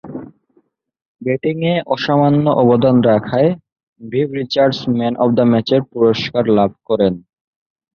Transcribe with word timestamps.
ব্যাটিংয়ে 1.21 1.73
অসামান্য 1.93 2.45
অবদান 2.61 2.95
রাখায় 3.09 3.49
Viv 4.01 4.27
Richards 4.39 4.79
man 4.97 5.13
of 5.23 5.29
the 5.37 5.45
ম্যাচের 5.51 5.81
পুরস্কার 5.91 6.43
লাভ 6.57 6.71
করেন। 6.89 7.13